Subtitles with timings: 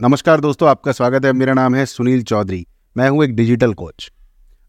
[0.00, 4.10] नमस्कार दोस्तों, आपका स्वागत है। मेरा नाम है सुनील चौधरी। मैं हूँ एक डिजिटल कोच।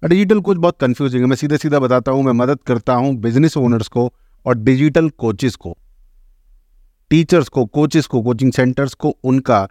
[0.03, 3.57] डिजिटल कोच बहुत कंफ्यूजिंग है। मैं सीधे सीधा बताता हूँ, मैं मदद करता हूँ बिज़नेस
[3.57, 4.05] ओनर्स को
[4.45, 5.75] और डिजिटल कोचेस को
[7.11, 9.67] टीचर्स को कोचेस को कोचिंग सेंटर्स को, उनका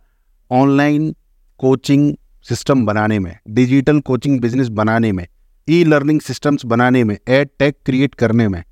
[0.50, 1.14] ऑनलाइन
[1.61, 2.14] कोचिंग
[2.46, 5.27] सिस्टम बनाने में डिजिटल कोचिंग बिज़नेस बनाने में
[5.68, 8.62] ई लर्निंग सिस्टम्स बनाने में एड टेक क्रिएट करने में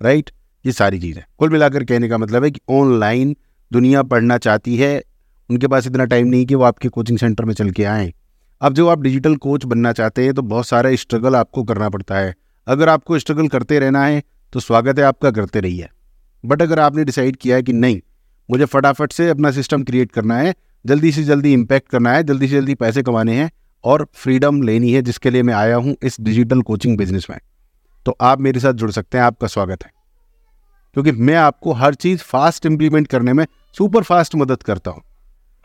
[0.00, 0.30] राइट
[0.64, 3.36] ये सारी चीज़ें। कुल मिलाकर कहने का मतलब है कि ऑनलाइन
[3.70, 5.02] दुनिया पढ़ना चाहती है
[5.50, 8.12] उनके पास इतना टाइम नहीं कि वो आपके कोचिंग सेंटर में चल के आएँ।
[8.60, 12.18] अब जो आप डिजिटल कोच बनना चाहते हैं तो बहुत सारा स्ट्रगल आपको करना पड़ता
[12.18, 12.34] है।
[12.66, 14.22] अगर आपको स्ट्रगल करते रहना है
[14.52, 15.88] तो स्वागत है आपका, करते रहिए।
[16.44, 18.00] बट अगर आपने डिसाइड किया है कि नहीं,
[18.48, 22.48] मुझे फटाफट से अपना सिस्टम क्रिएट करना है, जल्दी से जल्दी इम्पैक्ट करना है, जल्दी
[22.48, 23.50] से जल्दी पैसे कमाने हैं,
[23.84, 27.38] और फ्रीडम लेनी है, जिसके लिए मैं आया हूँ इस डिजिटल कोचिंग बिज़नेस में
[28.06, 29.90] तो आप मेरे साथ जुड़ सकते हैं, आपका स्वागत है।
[30.96, 35.02] क्योंकि मैं आपको हर चीज़ फास्ट इम्प्लीमेंट करने में सुपर फास्ट मदद करता हूँ।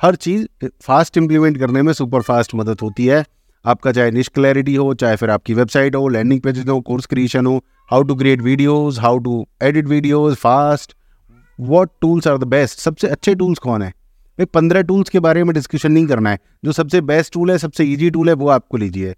[0.02, 3.26] हर चीज़ फास्ट इम्प्लीमेंट करने में सुपर फास्ट मदद होती है।
[3.66, 7.46] आपका चाहे निश क्लैरिटी हो, चाहे फिर आपकी वेबसाइट हो लैंडिंग पेजेस हो कोर्स क्रिएशन
[7.46, 10.94] हो how to create videos how to edit videos fast
[11.60, 13.90] what tools are the best सबसे अच्छे टूल्स कौन है?
[13.90, 17.58] भाई, पंद्रह टूल्स के बारे में डिस्कशन नहीं करना है। जो सबसे बेस्ट टूल है,
[17.58, 19.16] सबसे ईजी टूल है, वो आपको लीजिए।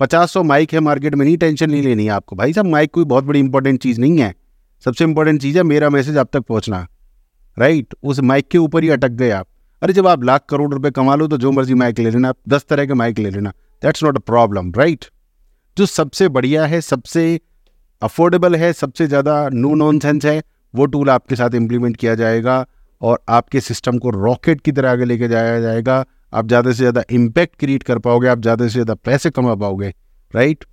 [0.00, 2.90] पचास सौ माइक है मार्केट में नहीं टेंशन नहीं लेनी है आपको। भाई साहब माइक
[2.90, 4.34] कोई बहुत बड़ी इंपॉर्टेंट चीज़ नहीं है।
[4.84, 6.86] सबसे इंपॉर्टेंट चीज़ है, मेरा मैसेज आप तक पहुँचना।
[7.58, 9.46] राइट उस माइक के ऊपर ही अटक गए आप।
[9.82, 12.64] अरे जब आप लाख करोड़ रुपए कमा लो तो जो मर्ज़ी माइक ले लेना, दस
[12.68, 13.50] तरह के माइक ले लेना।
[13.82, 15.04] That's not a problem right
[15.76, 17.40] जो सबसे बढ़िया है, सबसे
[18.02, 20.42] अफोर्डेबल है, सबसे ज़्यादा नो नॉन सेंस है,
[20.74, 22.64] वो टूल आपके साथ इम्प्लीमेंट किया जाएगा
[23.02, 27.02] और आपके सिस्टम को रॉकेट की तरह आगे लेके जाया जाएगा। आप ज़्यादा से ज़्यादा
[27.10, 29.92] इम्पैक्ट क्रिएट कर पाओगे, आप ज़्यादा से ज़्यादा पैसे कमा पाओगे
[30.34, 30.64] राइट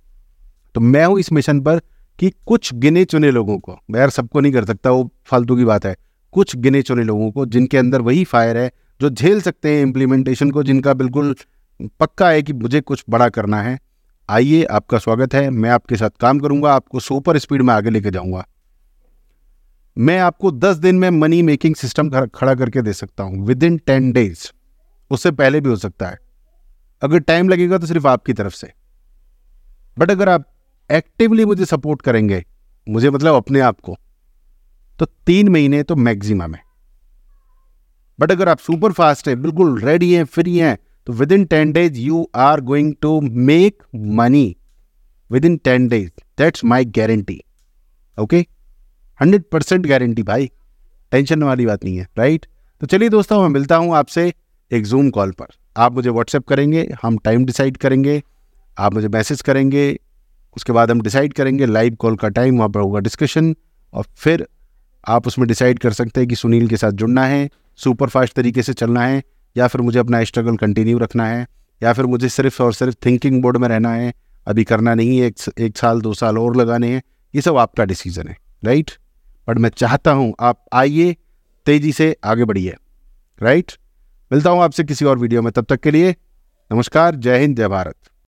[0.74, 1.80] तो मैं हूँ इस मिशन पर
[2.18, 5.64] कि कुछ गिने चुने लोगों को, मैं यार सबको नहीं कर सकता, वो फालतू की
[5.64, 5.94] बात है।
[6.34, 10.50] कुछ गिने चुने लोगों को जिनके अंदर वही फायर है जो झेल सकते हैं इम्प्लीमेंटेशन
[10.50, 11.34] को, जिनका बिल्कुल
[12.00, 13.78] पक्का है कि मुझे कुछ बड़ा करना है।
[14.28, 18.10] आइए, आपका स्वागत है। मैं आपके साथ काम करूँगा, आपको सुपर स्पीड में आगे लेके
[18.10, 18.46] जाऊँगा।
[19.96, 23.76] मैं आपको दस दिन में मनी मेकिंग सिस्टम खड़ा करके दे सकता हूँ विद इन
[23.78, 24.50] टेन डेज़
[25.10, 26.18] उससे पहले भी हो सकता है।
[27.02, 28.72] अगर टाइम लगेगा तो सिर्फ़ आपकी तरफ़ से।
[29.98, 30.44] बट अगर आप
[30.90, 32.44] एक्टिवली मुझे सपोर्ट करेंगे,
[32.86, 33.96] मुझे मतलब अपने आप को
[34.98, 36.65] तो तीन महीने तो मैक्सिमम है।
[38.18, 41.98] बट अगर आप सुपर फास्ट है, बिल्कुल रेडी हैं फ्री हैं तो within ten days
[41.98, 44.56] you are going to make money
[45.44, 47.40] within ten days that's my guarantee
[48.18, 48.44] okay
[49.20, 50.50] hundred percent guarantee भाई।
[51.12, 52.46] टेंशन वाली बात नहीं है राइट
[52.82, 54.32] तो चलिए दोस्तों, मैं मिलता हूँ आपसे
[54.70, 58.22] एक जूम कॉल पर। आप मुझे व्हाट्सएप करेंगे, हम टाइम डिसाइड करेंगे,
[58.76, 59.98] आप मुझे मैसेज करेंगे,
[60.56, 63.54] उसके बाद हम डिसाइड करेंगे लाइव कॉल का टाइम वहाँ पर होगा डिस्कशन
[63.94, 64.46] और फिर
[65.06, 68.62] आप उसमें डिसाइड कर सकते हैं कि सुनील के साथ जुड़ना है। सुपर फास्ट तरीके
[68.62, 69.22] से चलना है
[69.56, 71.46] या फिर मुझे अपना स्ट्रगल कंटिन्यू रखना है
[71.82, 74.14] या फिर मुझे सिर्फ़ और सिर्फ़ थिंकिंग मोड में रहना है
[74.46, 77.02] अभी करना नहीं है एक, एक साल दो साल और लगाने हैं
[77.34, 78.90] ये सब आपका डिसीज़न है राइट
[79.48, 81.16] बट मैं चाहता हूँ आप आइए
[81.66, 82.76] तेज़ी से आगे बढ़िए
[83.42, 83.72] राइट
[84.32, 86.14] मिलता हूँ आपसे किसी और वीडियो में तब तक के लिए
[86.72, 87.96] नमस्कार जय हिंद जय भारत।